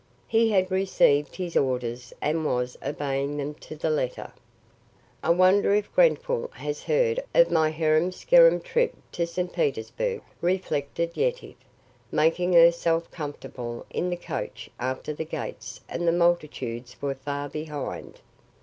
[0.27, 4.33] He had received his orders and was obeying them to the letter.
[5.21, 9.53] "I wonder if Grenfall has heard of my harum scarum trip to St.
[9.53, 11.53] Petersburg," reflected Yetive,
[12.11, 18.21] making herself comfortable in the coach after the gates and the multitudes were far behind.